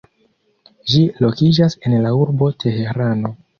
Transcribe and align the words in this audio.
Ĝi 0.93 1.01
lokiĝas 1.25 1.77
en 1.91 1.99
la 2.07 2.17
urbo 2.25 2.51
Teherano. 2.67 3.35